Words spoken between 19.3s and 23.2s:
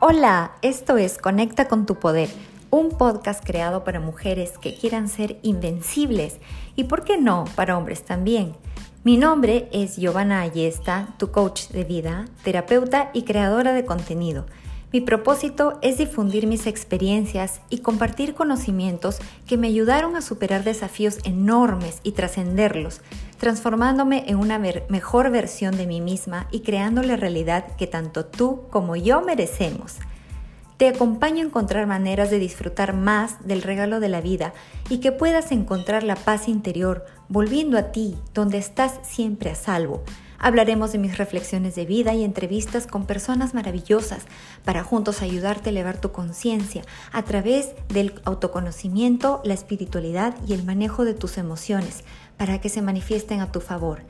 que me ayudaron a superar desafíos enormes y trascenderlos,